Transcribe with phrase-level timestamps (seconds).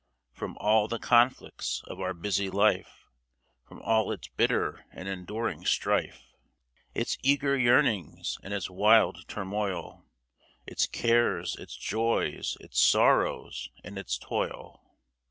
[0.33, 3.05] From all the conflicts of our busy life,
[3.67, 6.33] From all its bitter and enduring strife,
[6.95, 10.03] Its eager yearnings and its wild turmoil,
[10.65, 14.81] Its cares, its joys, its sorrows and its toil.